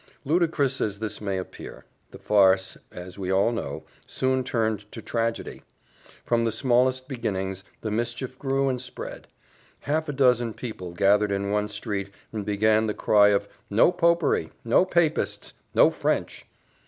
Ludicrous 0.25 0.81
as 0.81 0.97
this 0.97 1.21
may 1.21 1.37
appear, 1.37 1.85
the 2.09 2.17
farce, 2.17 2.75
we 3.19 3.31
all 3.31 3.51
know, 3.51 3.83
soon 4.07 4.43
turned 4.43 4.91
to 4.91 4.99
tragedy. 4.99 5.61
From 6.25 6.43
the 6.43 6.51
smallest 6.51 7.07
beginnings, 7.07 7.63
the 7.81 7.91
mischief 7.91 8.39
grew 8.39 8.67
and 8.67 8.81
spread; 8.81 9.27
half 9.81 10.09
a 10.09 10.13
dozen 10.13 10.55
people 10.55 10.93
gathered 10.93 11.31
in 11.31 11.51
one 11.51 11.69
street, 11.69 12.09
and 12.33 12.43
began 12.43 12.87
the 12.87 12.95
cry 12.95 13.27
of 13.27 13.47
"No 13.69 13.91
popery! 13.91 14.49
no 14.65 14.85
papists! 14.85 15.53
no 15.75 15.91
French!" 15.91 16.47